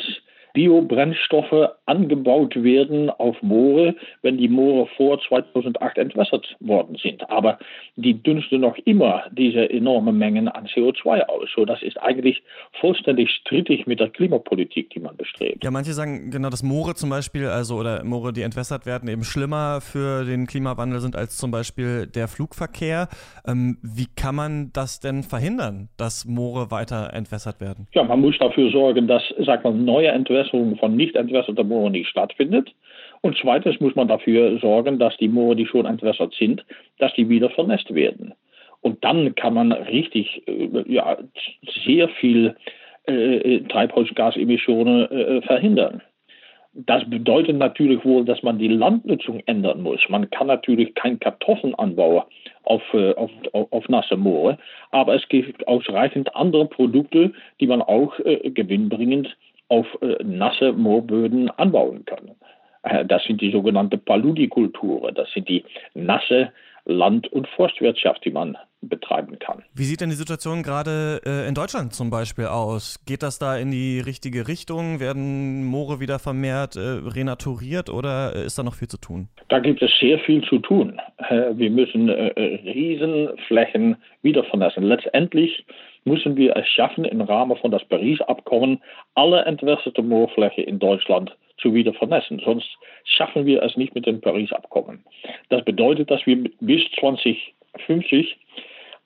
Biobrennstoffe 0.58 1.70
angebaut 1.86 2.56
werden 2.64 3.12
auf 3.12 3.36
Moore, 3.44 3.94
wenn 4.24 4.40
die 4.40 4.48
Moore 4.48 4.88
vor 4.98 5.22
2008 5.22 6.00
entwässert 6.00 6.56
worden 6.60 6.98
sind. 7.00 7.30
Aber 7.30 7.60
die 7.96 8.24
dünsten 8.24 8.62
noch 8.62 8.76
immer 8.86 9.26
diese 9.32 9.70
enormen 9.70 10.18
Mengen 10.18 10.48
an 10.48 10.66
CO2 10.66 11.28
aus. 11.28 11.50
So, 11.56 11.64
das 11.64 11.84
ist 11.84 12.02
eigentlich 12.02 12.42
vollständig 12.82 13.30
strittig 13.30 13.86
mit 13.86 14.00
der 14.00 14.10
Klimapolitik, 14.10 14.90
die 14.90 15.00
man 15.00 15.16
bestrebt. 15.16 15.64
Ja, 15.64 15.70
manche 15.70 15.94
sagen 15.94 16.32
genau, 16.32 16.50
dass 16.50 16.64
Moore 16.64 16.96
zum 16.96 17.12
Beispiel, 17.12 17.46
also 17.46 17.76
oder 17.76 18.04
Moore, 18.04 18.34
die 18.34 18.42
entwässert 18.42 18.88
werden, 18.88 19.08
eben 19.10 19.24
schlimmer 19.24 19.80
für 19.80 20.26
den 20.26 20.48
Klimawandel 20.48 21.02
sind 21.02 21.16
als 21.16 21.38
zum 21.38 21.52
Beispiel 21.52 22.08
der 22.08 22.28
Flugverkehr. 22.28 23.10
Ähm, 23.48 23.78
wie 23.84 24.08
kann 24.16 24.34
man 24.34 24.72
das 24.74 25.00
denn 25.00 25.22
verhindern, 25.22 25.90
dass 25.98 26.26
Moore 26.26 26.72
weiter 26.72 27.14
entwässert 27.14 27.62
werden? 27.62 27.86
Ja, 27.94 28.04
man 28.04 28.22
muss 28.22 28.36
dafür 28.40 28.72
sorgen, 28.72 29.08
dass, 29.08 29.22
sag 29.46 29.64
mal, 29.64 29.74
neue 29.76 30.08
Entwässerung 30.08 30.47
Entwässerung 30.48 30.78
von 30.78 30.96
nicht 30.96 31.16
entwässerter 31.16 31.64
Moore 31.64 31.92
nicht 31.92 32.10
stattfindet. 32.10 32.74
Und 33.22 33.38
zweitens 33.42 33.80
muss 33.80 33.96
man 33.96 34.08
dafür 34.08 34.60
sorgen, 34.60 35.00
dass 35.00 35.18
die 35.18 35.28
Moore, 35.28 35.56
die 35.56 35.66
schon 35.66 35.86
entwässert 35.86 36.34
sind, 36.34 36.66
dass 37.00 37.14
die 37.14 37.30
wieder 37.30 37.50
vernässt 37.50 37.94
werden. 37.94 38.34
Und 38.82 39.04
dann 39.04 39.36
kann 39.36 39.54
man 39.54 39.72
richtig 39.72 40.44
äh, 40.48 40.84
ja, 40.88 41.18
sehr 41.84 42.10
viel 42.10 42.56
äh, 43.06 43.60
Treibhausgasemissionen 43.62 45.12
äh, 45.12 45.42
verhindern. 45.42 46.02
Das 46.74 47.10
bedeutet 47.10 47.58
natürlich 47.58 48.06
wohl, 48.06 48.24
dass 48.24 48.44
man 48.44 48.60
die 48.60 48.68
Landnutzung 48.68 49.42
ändern 49.48 49.82
muss. 49.82 50.00
Man 50.10 50.30
kann 50.30 50.46
natürlich 50.46 50.94
kein 50.94 51.20
Kartoffelanbau 51.20 52.28
auf, 52.66 52.84
äh, 52.94 53.16
auf, 53.16 53.32
auf, 53.54 53.72
auf 53.72 53.90
nasse 53.90 54.16
Moore, 54.16 54.60
aber 54.92 55.16
es 55.16 55.28
gibt 55.28 55.68
ausreichend 55.68 56.36
andere 56.36 56.68
Produkte, 56.68 57.32
die 57.60 57.66
man 57.66 57.82
auch 57.82 58.20
äh, 58.20 58.52
gewinnbringend 58.52 59.36
auf 59.70 59.86
äh, 60.02 60.24
nasse 60.24 60.74
Moorböden 60.74 61.50
anbauen 61.52 62.06
kann. 62.06 62.32
Äh, 62.84 63.06
das 63.06 63.24
sind 63.24 63.42
die 63.42 63.52
sogenannten 63.52 64.00
Paludikulturen. 64.00 65.16
Das 65.16 65.32
sind 65.34 65.50
die 65.50 65.64
nasse 65.94 66.52
Land- 66.86 67.28
und 67.34 67.48
Forstwirtschaft, 67.50 68.24
die 68.24 68.32
man 68.32 68.58
betreiben 68.82 69.38
kann. 69.40 69.64
Wie 69.74 69.84
sieht 69.84 70.00
denn 70.00 70.10
die 70.10 70.16
Situation 70.16 70.64
gerade 70.64 71.20
äh, 71.26 71.48
in 71.48 71.54
Deutschland 71.54 71.94
zum 71.94 72.10
Beispiel 72.10 72.46
aus? 72.46 73.04
Geht 73.06 73.24
das 73.24 73.40
da 73.40 73.58
in 73.58 73.72
die 73.72 74.00
richtige 74.00 74.48
Richtung? 74.48 75.00
Werden 75.00 75.66
Moore 75.66 76.00
wieder 76.00 76.20
vermehrt 76.20 76.76
äh, 76.78 76.80
renaturiert 76.80 77.90
oder 77.90 78.36
äh, 78.36 78.46
ist 78.46 78.58
da 78.58 78.64
noch 78.64 78.76
viel 78.76 78.88
zu 78.88 78.98
tun? 78.98 79.28
Da 79.50 79.60
gibt 79.60 79.82
es 79.82 79.92
sehr 80.00 80.20
viel 80.20 80.42
zu 80.44 80.60
tun. 80.60 81.02
Äh, 81.18 81.58
wir 81.58 81.72
müssen 81.72 82.08
äh, 82.08 82.32
Riesenflächen 82.40 83.98
wieder 84.22 84.44
vernässen. 84.46 84.84
Letztendlich 84.84 85.66
müssen 86.08 86.36
wir 86.38 86.56
es 86.56 86.68
schaffen, 86.68 87.06
im 87.06 87.22
Rahmen 87.22 87.58
von 87.58 87.72
das 87.72 87.84
Paris-Abkommen 87.86 88.82
alle 89.14 89.46
entwässerte 89.46 90.02
Moorflächen 90.02 90.64
in 90.64 90.80
Deutschland 90.80 91.36
zu 91.58 91.74
wieder 91.74 91.94
vernässen. 91.94 92.42
Sonst 92.44 92.68
schaffen 93.04 93.46
wir 93.46 93.62
es 93.62 93.76
nicht 93.78 93.94
mit 93.94 94.06
dem 94.06 94.22
Paris-Abkommen. 94.22 95.04
Das 95.50 95.64
bedeutet, 95.66 96.10
dass 96.10 96.26
wir 96.26 96.50
bis 96.60 96.82
2050 97.00 98.38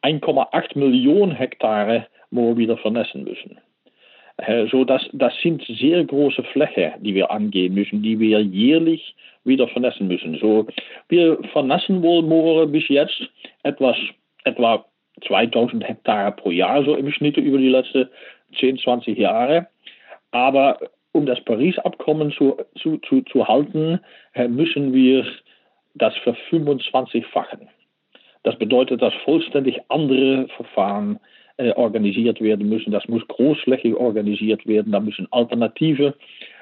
1,8 0.04 0.78
Millionen 0.78 1.32
Hektare 1.32 2.08
Moor 2.32 2.58
wieder 2.58 2.78
vernässen 2.78 3.24
müssen. 3.24 3.60
So 4.72 4.86
das, 4.86 5.08
das 5.14 5.34
sind 5.42 5.64
sehr 5.68 6.04
große 6.04 6.44
Flächen, 6.44 6.94
die 7.02 7.14
wir 7.14 7.30
angehen 7.30 7.76
müssen, 7.76 8.02
die 8.02 8.20
wir 8.20 8.42
jährlich 8.42 9.16
wieder 9.44 9.68
vernässen 9.68 10.08
müssen. 10.08 10.38
So, 10.40 10.66
wir 11.10 11.38
vernässen 11.52 12.02
wohl 12.02 12.24
Moore 12.24 12.66
bis 12.66 12.88
jetzt 12.88 13.22
etwas, 13.64 13.98
etwa 14.44 14.86
2000 15.28 15.88
Hektare 15.88 16.32
pro 16.32 16.52
Jahr, 16.52 16.84
so 16.84 16.96
im 16.96 17.12
Schnitt 17.12 17.38
über 17.38 17.58
die 17.58 17.70
letzten 17.70 18.10
10, 18.60 18.80
20 18.80 19.18
Jahre. 19.18 19.68
Aber 20.32 20.80
um 21.12 21.26
das 21.26 21.42
Paris-Abkommen 21.42 22.32
zu, 22.32 22.58
zu, 22.78 22.98
zu, 23.00 23.22
zu 23.22 23.48
halten, 23.48 24.00
äh, 24.34 24.48
müssen 24.48 24.94
wir 24.94 25.26
das 25.94 26.16
für 26.18 26.36
25-fachen. 26.50 27.68
Das 28.44 28.58
bedeutet, 28.58 29.02
dass 29.02 29.14
vollständig 29.26 29.80
andere 29.90 30.48
Verfahren 30.56 31.20
äh, 31.58 31.74
organisiert 31.74 32.42
werden 32.42 32.70
müssen. 32.70 32.92
Das 32.92 33.08
muss 33.08 33.28
großflächig 33.28 33.96
organisiert 33.96 34.66
werden. 34.66 34.92
Da 34.92 35.00
müssen 35.00 35.28
alternative 35.32 36.16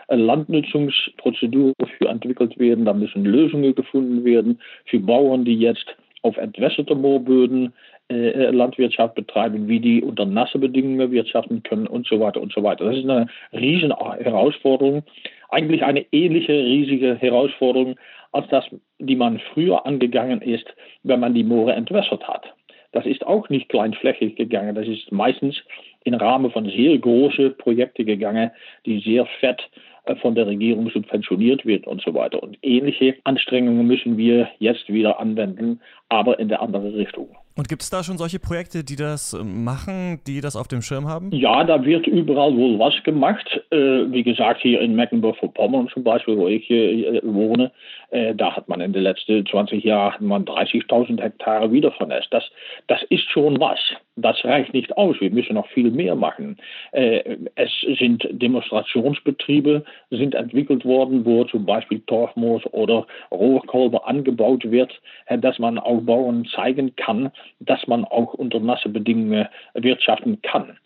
äh, 0.08 0.16
Landnutzungsprozeduren 0.16 1.75
für 1.98 2.10
entwickelt 2.10 2.58
werden. 2.60 2.86
Da 2.86 2.94
müssen 2.94 3.24
Lösungen 3.24 3.75
gefunden 3.75 4.25
werden 4.25 4.60
für 4.86 5.00
Bauern, 5.00 5.46
die 5.46 5.56
jetzt 5.56 5.96
auf 6.24 6.36
entwässerte 6.38 6.96
Moorböden 6.96 7.72
Landwirtschaft 8.10 9.16
betreiben, 9.16 9.68
wie 9.68 9.80
die 9.80 10.04
unter 10.04 10.25
nasse 10.25 10.58
Bedingungen 10.58 11.12
wirtschaften 11.12 11.63
können 11.63 11.88
und 11.88 12.08
so 12.08 12.20
weiter 12.20 12.42
und 12.42 12.51
so 12.51 12.63
weiter. 12.63 12.86
Das 12.86 12.98
ist 12.98 13.10
eine 13.10 13.28
riesen 13.54 13.94
Herausforderung, 13.96 15.04
eigentlich 15.50 15.84
eine 15.84 16.06
ähnliche 16.12 16.54
riesige 16.54 17.16
Herausforderung 17.16 17.96
als 18.32 18.48
das, 18.50 18.66
die 19.00 19.16
man 19.16 19.39
früher 19.54 19.86
angegangen 19.86 20.42
ist, 20.42 20.66
wenn 21.04 21.20
man 21.20 21.34
die 21.34 21.44
Moore 21.44 21.74
entwässert 21.74 22.28
hat. 22.28 22.54
Das 22.92 23.06
ist 23.06 23.25
auch 23.25 23.50
nicht 23.50 23.70
kleinflächig 23.70 24.36
gegangen. 24.36 24.74
Das 24.75 24.88
ist 24.88 25.12
meistens 25.12 25.62
im 26.04 26.16
Rahmen 26.16 26.51
von 26.51 26.66
sehr 26.66 26.98
großen 26.98 27.56
Projekten 27.58 28.06
gegangen, 28.06 28.51
die 28.86 29.00
sehr 29.00 29.28
fett 29.39 29.70
äh, 30.06 30.16
von 30.16 30.36
der 30.36 30.48
Regierung 30.48 30.89
subventioniert 30.89 31.66
wird 31.66 31.86
und 31.86 32.01
so 32.01 32.13
weiter. 32.13 32.42
Und 32.42 32.58
ähnliche 32.63 33.16
Anstrengungen 33.24 33.86
müssen 33.86 34.18
wir 34.18 34.50
jetzt 34.58 34.92
wieder 34.92 35.20
anwenden, 35.20 35.82
aber 36.10 36.39
in 36.39 36.50
der 36.50 36.62
andere 36.62 36.96
Richtung. 36.96 37.30
Und 37.60 37.68
gibt 37.68 37.82
es 37.82 37.89
da 37.89 38.06
schon 38.06 38.18
solche 38.18 38.39
Projekte, 38.39 38.86
die 38.86 38.96
das 38.96 39.38
machen, 39.44 40.22
die 40.25 40.39
das 40.39 40.56
auf 40.56 40.70
dem 40.70 40.82
Schirm 40.82 41.10
haben? 41.10 41.30
Ja, 41.34 41.66
da 41.66 41.84
wird 41.84 42.08
überall 42.08 42.56
wohl 42.56 42.80
was 42.80 42.94
gemacht. 43.04 43.46
Äh, 43.70 44.10
wie 44.13 44.24
gesagt, 44.24 44.62
hier 44.62 44.80
in 44.80 44.96
Mecklenburg-Vorpommern 44.96 45.89
zum 45.94 46.06
Beispiel, 46.06 46.38
wo 46.38 46.48
ich 46.48 46.70
äh, 46.70 47.20
wohne, 47.22 47.74
äh, 48.12 48.34
da 48.34 48.56
hat 48.56 48.68
man 48.68 48.82
in 48.82 48.94
den 48.94 49.04
letzten 49.04 49.46
20 49.46 49.84
Jahren 49.84 50.32
30.000 50.32 51.22
Hektare 51.22 51.72
wieder 51.72 51.92
vernässt. 51.92 52.28
Das, 52.32 52.44
das 52.88 53.04
ist 53.10 53.30
schon 53.30 53.60
was. 53.60 53.80
Das 54.16 54.44
reicht 54.44 54.74
nicht 54.74 54.98
aus. 54.98 55.16
Wir 55.20 55.32
müssen 55.32 55.54
noch 55.54 55.68
viel 55.68 55.92
mehr 55.92 56.16
machen. 56.16 56.58
Äh, 56.92 57.38
es 57.56 57.72
sind 58.00 58.28
Demonstrationsbetriebe 58.32 59.84
sind 60.10 60.36
entwickelt 60.36 60.86
worden, 60.86 61.25
wo 61.25 61.44
zum 61.46 61.66
Beispiel 61.66 62.01
Torfmoos 62.01 62.66
oder 62.72 63.06
Rohrkolbe 63.32 64.06
angebaut 64.06 64.70
wird, 64.70 64.92
äh, 65.28 65.38
dass 65.38 65.60
man 65.60 65.78
auch 65.78 66.01
Bauern 66.01 66.46
zeigen 66.46 66.96
kann, 66.96 67.32
dass 67.60 67.88
man 67.88 68.06
auch 68.06 68.34
unter 68.34 68.60
nasse 68.60 68.89
Bedingungen 68.89 69.48
wirtschaften 69.74 70.42
kann. 70.42 70.78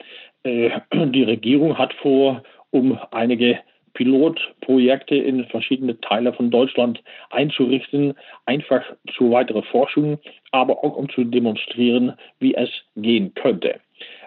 Äh, 0.43 0.71
die 0.93 1.23
Regierung 1.23 1.77
hat 1.77 1.93
vor, 1.93 2.43
um 2.71 2.99
einige 3.11 3.59
Pilotprojekte 3.93 5.15
in 5.15 5.45
verschiedene 5.45 5.99
Teile 6.01 6.33
von 6.33 6.49
Deutschland 6.49 7.01
einzurichten, 7.29 8.13
einfach 8.45 8.83
zur 9.15 9.31
weiteren 9.31 9.63
Forschung, 9.63 10.19
aber 10.51 10.83
auch 10.83 10.95
um 10.95 11.09
zu 11.09 11.23
demonstrieren, 11.23 12.13
wie 12.39 12.55
es 12.55 12.69
gehen 12.95 13.33
könnte. 13.35 13.79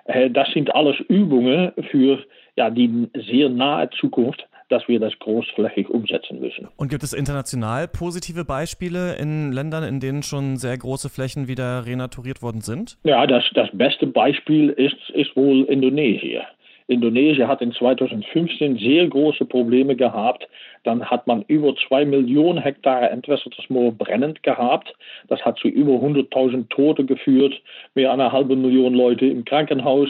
Äh, 0.05 0.31
das 0.31 0.49
sind 0.53 0.75
alles 0.75 0.97
Übungen 1.09 1.73
für 1.91 2.25
ja, 2.57 2.71
die 2.71 3.09
sehr 3.15 3.49
nahe 3.49 3.91
Zukunft 3.91 4.47
dass 4.69 4.89
wir 4.89 4.99
das 4.99 5.17
großflächig 5.19 5.89
umsetzen 5.91 6.41
müssen. 6.41 6.69
Und 6.77 6.89
gibt 6.89 7.03
es 7.03 7.13
international 7.13 7.89
positive 7.89 8.45
Beispiele 8.45 9.15
in 9.17 9.53
Ländern, 9.53 9.85
in 9.85 10.01
denen 10.01 10.23
schon 10.23 10.57
sehr 10.57 10.77
große 10.77 11.09
Flächen 11.09 11.49
wieder 11.49 11.87
renaturiert 11.87 12.43
worden 12.43 12.61
sind? 12.61 12.99
Ja, 13.05 13.27
das, 13.27 13.45
das 13.55 13.69
beste 13.73 14.07
Beispiel 14.07 14.71
ist, 14.71 15.11
ist 15.11 15.37
wohl 15.37 15.65
Indonesien. 15.65 16.43
Indonesien 16.89 17.49
hat 17.49 17.63
in 17.63 17.73
2015 17.73 18.79
sehr 18.79 19.09
große 19.09 19.45
Probleme 19.45 19.97
gehabt. 19.97 20.49
Dann 20.85 21.05
hat 21.05 21.27
man 21.27 21.43
über 21.49 21.75
zwei 21.89 22.05
Millionen 22.05 22.59
Hektar 22.59 23.11
entwässertes 23.11 23.69
Moor 23.69 23.91
brennend 23.91 24.43
gehabt. 24.45 24.95
Das 25.29 25.45
hat 25.45 25.59
zu 25.59 25.67
über 25.67 25.95
100.000 25.95 26.69
Tote 26.69 27.05
geführt, 27.05 27.61
mehr 27.95 28.13
einer 28.13 28.31
halben 28.31 28.63
Million 28.63 28.95
Leute 28.95 29.27
im 29.27 29.45
Krankenhaus, 29.45 30.09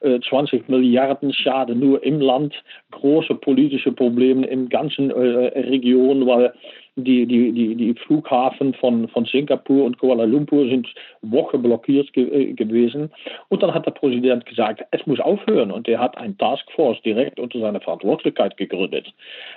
20 0.00 0.52
äh, 0.68 0.70
Milliarden 0.70 1.32
Schaden 1.32 1.80
nur 1.80 2.02
im 2.04 2.20
Land, 2.20 2.54
große 2.90 3.34
politische 3.34 3.92
Probleme 3.92 4.46
im 4.46 4.68
ganzen 4.68 5.10
äh, 5.10 5.14
Region, 5.14 6.26
weil 6.26 6.52
die, 7.04 7.26
die, 7.26 7.52
die, 7.52 7.74
die 7.74 7.94
Flughafen 7.94 8.74
von, 8.74 9.08
von 9.08 9.24
Singapur 9.24 9.84
und 9.84 9.98
Kuala 9.98 10.24
Lumpur 10.24 10.68
sind 10.68 10.88
Wochen 11.22 11.62
blockiert 11.62 12.12
ge 12.12 12.28
äh, 12.28 12.52
gewesen. 12.52 13.10
Und 13.48 13.62
dann 13.62 13.72
hat 13.72 13.86
der 13.86 13.92
Präsident 13.92 14.46
gesagt, 14.46 14.84
es 14.90 15.06
muss 15.06 15.20
aufhören. 15.20 15.70
Und 15.70 15.88
er 15.88 16.00
hat 16.00 16.16
ein 16.18 16.36
Taskforce 16.38 17.00
direkt 17.02 17.38
unter 17.38 17.60
seiner 17.60 17.80
Verantwortlichkeit 17.80 18.56
gegründet. 18.56 19.12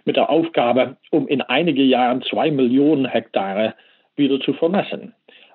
Mit 0.06 0.16
der 0.16 0.30
Aufgabe, 0.30 0.98
um 1.10 1.28
in 1.28 1.42
einigen 1.42 1.88
Jahren 1.88 2.22
zwei 2.22 2.52
Millionen 2.52 3.06
Hektare 3.06 3.74
wieder 4.16 4.40
zu 4.40 4.54
vermessen. 4.54 5.14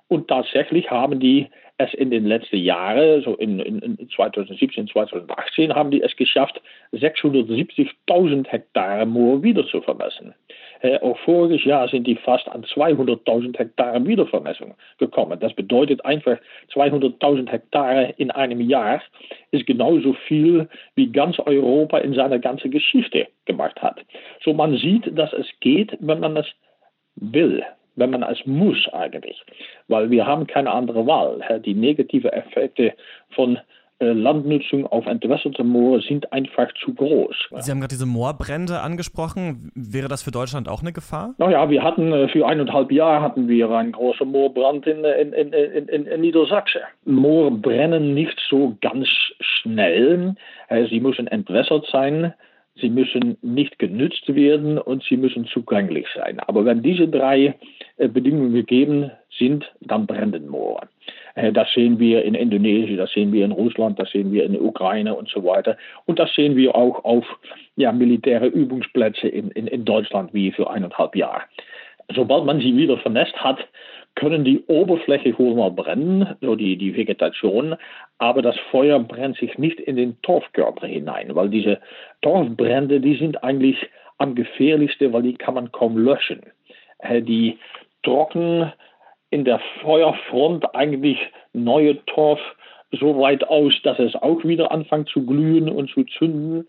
Und 0.09 0.29
tatsächlich 0.29 0.91
haben 0.91 1.19
die 1.21 1.49
es 1.79 1.93
in 1.95 2.11
den 2.11 2.25
letzten 2.25 2.57
Jahren, 2.57 3.23
so 3.23 3.35
in, 3.35 3.59
in 3.59 4.09
2017, 4.15 4.89
2018, 4.89 5.75
haben 5.75 5.91
die 5.91 6.03
es 6.03 6.17
geschafft, 6.17 6.61
670.000 6.93 8.47
Hektare 8.49 9.05
Moor 9.05 9.43
wieder 9.43 9.67
zu 9.67 9.83
vermessen. 9.83 10.35
Äh, 10.81 10.99
auch 11.01 11.19
voriges 11.19 11.65
Jahr 11.65 11.89
sind 11.89 12.07
die 12.07 12.17
fast 12.17 12.49
an 12.49 12.65
200.000 12.65 13.59
Hektare 13.59 14.05
Wiedervermessung 14.07 14.75
gekommen. 14.99 15.39
Das 15.41 15.53
bedeutet 15.55 16.05
einfach 16.05 16.39
200.000 16.73 17.49
Hektare 17.49 18.15
in 18.17 18.31
einem 18.31 18.61
Jahr 18.61 19.03
ist 19.51 19.67
genauso 19.67 20.15
viel, 20.27 20.69
wie 20.95 21.11
ganz 21.11 21.39
Europa 21.39 21.99
in 21.99 22.15
seiner 22.15 22.39
ganzen 22.39 22.71
Geschichte 22.71 23.29
gemacht 23.45 23.81
hat. 23.83 24.01
So 24.45 24.53
man 24.53 24.77
sieht, 24.77 25.17
dass 25.19 25.33
es 25.33 25.47
geht, 25.61 25.97
wenn 26.01 26.21
man 26.21 26.37
es 26.37 26.47
will 27.17 27.65
wenn 27.97 28.11
man 28.11 28.23
es 28.23 28.45
muss 28.45 28.89
eigentlich, 28.93 29.43
weil 29.89 30.11
wir 30.11 30.27
haben 30.27 30.47
keine 30.47 30.71
andere 30.71 31.07
Wahl. 31.07 31.41
Die 31.65 31.75
negativen 31.75 32.31
Effekte 32.31 32.93
von 33.31 33.59
Landnutzung 33.99 34.87
auf 34.87 35.07
entwässerte 35.07 35.65
Moore 35.65 36.03
sind 36.03 36.33
einfach 36.33 36.69
zu 36.85 36.93
groß. 36.95 37.35
Sie 37.61 37.71
haben 37.71 37.81
gerade 37.81 37.95
diese 37.95 38.07
Moorbrände 38.07 38.81
angesprochen. 38.81 39.71
Wäre 39.75 40.09
das 40.09 40.23
für 40.23 40.31
Deutschland 40.31 40.69
auch 40.69 40.83
eine 40.83 40.93
Gefahr? 40.93 41.35
Naja, 41.39 41.71
wir 41.71 41.83
hatten 41.83 42.13
äh, 42.13 42.29
für 42.29 42.47
eineinhalb 42.47 42.93
Jahre 42.93 43.23
hatten 43.23 43.49
wir 43.49 43.71
einen 43.71 43.93
großen 43.93 44.31
Moorbrand 44.31 44.87
in, 44.87 45.05
in, 45.05 45.33
in, 45.33 45.53
in, 45.53 46.07
in 46.07 46.21
Niedersachsen. 46.21 46.83
Moor 47.05 47.51
brennen 47.51 48.13
nicht 48.13 48.39
so 48.51 48.77
ganz 48.83 49.09
schnell. 49.41 50.35
Äh, 50.69 50.87
sie 50.89 51.01
müssen 51.01 51.27
entwässert 51.27 51.87
sein. 51.91 52.35
Sie 52.81 52.91
müssen 52.91 53.37
nicht 53.43 53.79
genützt 53.79 54.35
werden 54.35 54.79
und 54.79 55.03
sie 55.05 55.17
müssen 55.17 55.47
zugänglich 55.47 56.07
sein. 56.15 56.41
Aber 56.41 56.65
wenn 56.65 56.83
diese 56.83 57.09
drei 57.09 57.55
äh, 57.97 58.09
Bedingungen 58.09 58.53
gegeben 58.53 59.11
sind, 59.39 59.65
dann 59.81 60.07
brennen 60.07 60.49
Moore. 60.49 60.89
Äh, 61.35 61.53
das 61.53 61.73
sehen 61.73 61.99
wir 61.99 62.25
in 62.25 62.35
Indonesien, 62.35 62.97
das 62.97 63.13
sehen 63.13 63.33
wir 63.33 63.45
in 63.45 63.53
Russland, 63.53 63.99
das 63.99 64.11
sehen 64.11 64.33
wir 64.33 64.45
in 64.45 64.53
der 64.53 64.63
Ukraine 64.63 65.15
und 65.15 65.29
so 65.29 65.45
weiter. 65.45 65.77
Und 66.05 66.19
das 66.19 66.35
sehen 66.35 66.57
wir 66.57 66.75
auch 66.75 67.05
auf 67.05 67.25
ja, 67.77 67.93
militäre 67.93 68.47
Übungsplätze 68.47 69.29
in, 69.29 69.51
in, 69.51 69.67
in 69.67 69.85
Deutschland 69.85 70.35
wie 70.35 70.51
für 70.53 70.69
eineinhalb 70.71 71.17
Jahre. 71.17 71.43
Sobald 72.15 72.45
man 72.45 72.61
sie 72.61 72.77
wieder 72.77 72.99
vernässt 72.99 73.37
hat, 73.37 73.59
können 74.17 74.45
die 74.45 74.65
Oberfläche 74.67 75.39
wohl 75.39 75.55
mal 75.55 75.71
brennen, 75.71 76.37
so 76.41 76.57
die, 76.57 76.77
die 76.77 76.97
Vegetation, 76.97 77.77
aber 78.19 78.43
das 78.43 78.57
Feuer 78.71 78.99
brennt 78.99 79.37
sich 79.37 79.59
nicht 79.59 79.79
in 79.79 79.97
den 79.97 80.21
Torfkörper 80.23 80.87
hinein, 80.87 81.35
weil 81.35 81.51
diese 81.51 81.79
Torfbrände, 82.23 83.01
die 83.01 83.17
sind 83.17 83.45
eigentlich 83.45 83.77
am 84.19 84.35
gefährlichsten, 84.35 85.13
weil 85.13 85.23
die 85.23 85.35
kann 85.35 85.55
man 85.55 85.71
kaum 85.71 85.99
löschen. 85.99 86.41
Äh, 86.99 87.23
die 87.23 87.59
trocken 88.03 88.73
in 89.31 89.45
der 89.45 89.61
Feuerfront 89.83 90.75
eigentlich 90.75 91.19
neue 91.53 92.03
Torf 92.07 92.41
so 92.93 93.21
weit 93.21 93.45
aus, 93.45 93.75
dass 93.83 93.99
es 93.99 94.15
auch 94.15 94.43
wieder 94.45 94.73
anfängt 94.73 95.11
zu 95.11 95.27
glühen 95.27 95.69
und 95.69 95.91
zu 95.91 96.05
zünden. 96.05 96.67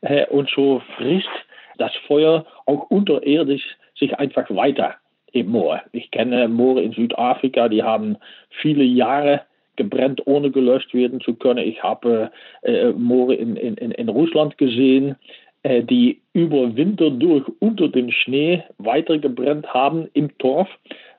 Äh, 0.00 0.26
und 0.28 0.48
so 0.48 0.80
frisst 0.96 1.28
das 1.76 1.94
Feuer 2.06 2.46
auch 2.64 2.88
unterirdisch 2.88 3.76
sich 3.98 4.18
einfach 4.18 4.48
weiter 4.48 4.94
im 5.36 5.50
Moor. 5.50 5.82
Ich 5.92 6.10
kenne 6.10 6.48
Moore 6.48 6.82
in 6.82 6.92
Südafrika, 6.92 7.68
die 7.68 7.82
haben 7.82 8.16
viele 8.50 8.84
Jahre 8.84 9.42
gebrennt, 9.76 10.26
ohne 10.26 10.50
gelöscht 10.50 10.94
werden 10.94 11.20
zu 11.20 11.34
können. 11.34 11.66
Ich 11.66 11.82
habe 11.82 12.30
äh, 12.62 12.92
Moore 12.92 13.34
in, 13.34 13.56
in, 13.56 13.76
in 13.76 14.08
Russland 14.08 14.58
gesehen, 14.58 15.16
äh, 15.62 15.82
die 15.82 16.20
über 16.32 16.76
Winter 16.76 17.10
durch 17.10 17.44
unter 17.60 17.88
dem 17.88 18.10
Schnee 18.10 18.62
weiter 18.78 19.18
gebrennt 19.18 19.72
haben 19.72 20.08
im 20.14 20.36
Torf. 20.38 20.68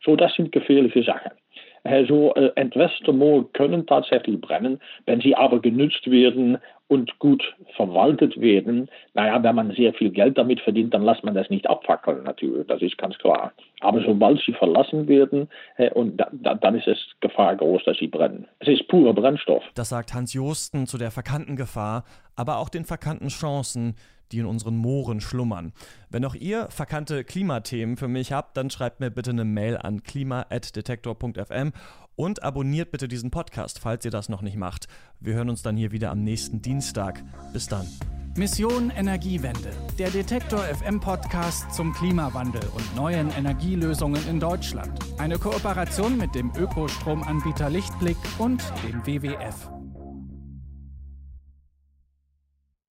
So, 0.03 0.15
das 0.15 0.33
sind 0.35 0.51
gefährliche 0.51 1.03
Sachen. 1.03 1.31
So 2.07 2.33
äh, 2.33 2.51
entwässerte 2.55 3.13
Moore 3.13 3.45
können 3.53 3.85
tatsächlich 3.85 4.41
brennen, 4.41 4.79
wenn 5.05 5.21
sie 5.21 5.35
aber 5.35 5.61
genützt 5.61 6.09
werden 6.11 6.57
und 6.87 7.19
gut 7.19 7.43
verwaltet 7.75 8.39
werden. 8.39 8.89
Naja, 9.13 9.41
wenn 9.43 9.55
man 9.55 9.71
sehr 9.71 9.93
viel 9.93 10.09
Geld 10.09 10.37
damit 10.37 10.61
verdient, 10.61 10.93
dann 10.93 11.03
lässt 11.03 11.23
man 11.23 11.35
das 11.35 11.49
nicht 11.49 11.69
abfackeln, 11.69 12.23
natürlich, 12.23 12.65
das 12.67 12.81
ist 12.81 12.97
ganz 12.97 13.17
klar. 13.17 13.51
Aber 13.81 14.01
sobald 14.01 14.41
sie 14.45 14.53
verlassen 14.53 15.07
werden, 15.07 15.49
und 15.93 16.17
da, 16.17 16.29
da, 16.31 16.55
dann 16.55 16.75
ist 16.75 16.87
es 16.87 16.97
Gefahr 17.19 17.55
groß, 17.55 17.83
dass 17.85 17.97
sie 17.97 18.07
brennen. 18.07 18.47
Es 18.59 18.67
ist 18.67 18.87
purer 18.87 19.13
Brennstoff. 19.13 19.63
Das 19.75 19.89
sagt 19.89 20.13
Hans 20.13 20.33
Josten 20.33 20.87
zu 20.87 20.97
der 20.97 21.11
verkannten 21.11 21.55
Gefahr, 21.55 22.03
aber 22.35 22.57
auch 22.57 22.69
den 22.69 22.85
verkannten 22.85 23.27
Chancen, 23.27 23.95
die 24.31 24.39
in 24.39 24.45
unseren 24.45 24.77
Mooren 24.77 25.21
schlummern. 25.21 25.73
Wenn 26.09 26.25
auch 26.25 26.35
ihr 26.35 26.67
verkannte 26.69 27.23
Klimathemen 27.23 27.97
für 27.97 28.07
mich 28.07 28.31
habt, 28.31 28.57
dann 28.57 28.69
schreibt 28.69 28.99
mir 28.99 29.11
bitte 29.11 29.31
eine 29.31 29.45
Mail 29.45 29.77
an 29.77 30.03
klima.detektor.fm 30.03 31.71
und 32.17 32.43
abonniert 32.43 32.91
bitte 32.91 33.07
diesen 33.07 33.31
Podcast, 33.31 33.79
falls 33.79 34.03
ihr 34.03 34.11
das 34.11 34.27
noch 34.27 34.41
nicht 34.41 34.57
macht. 34.57 34.87
Wir 35.21 35.35
hören 35.35 35.49
uns 35.49 35.61
dann 35.61 35.77
hier 35.77 35.93
wieder 35.93 36.11
am 36.11 36.23
nächsten 36.23 36.61
Dienstag. 36.61 37.23
Bis 37.53 37.67
dann. 37.67 37.87
Mission 38.35 38.91
Energiewende. 38.91 39.71
Der 39.97 40.09
Detektor 40.09 40.59
FM 40.59 40.99
Podcast 40.99 41.73
zum 41.73 41.93
Klimawandel 41.93 42.61
und 42.75 42.95
neuen 42.95 43.31
Energielösungen 43.31 44.27
in 44.27 44.39
Deutschland. 44.39 44.99
Eine 45.17 45.39
Kooperation 45.39 46.17
mit 46.17 46.35
dem 46.35 46.51
Ökostromanbieter 46.55 47.69
Lichtblick 47.69 48.17
und 48.37 48.61
dem 48.83 49.05
WWF. 49.05 49.76